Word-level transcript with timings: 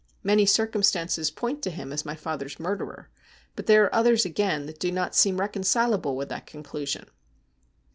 Many 0.23 0.47
circum 0.47 0.81
stances 0.81 1.29
point 1.29 1.61
to 1.61 1.69
him 1.69 1.93
as 1.93 2.05
my 2.05 2.15
father's 2.15 2.59
murderer, 2.59 3.11
but 3.55 3.67
there 3.67 3.83
are 3.83 3.93
others 3.93 4.25
again 4.25 4.65
that 4.65 4.79
do 4.79 4.91
not 4.91 5.13
seem 5.13 5.39
reconcilable 5.39 6.15
with 6.17 6.29
that 6.29 6.47
conclusion.' 6.47 7.05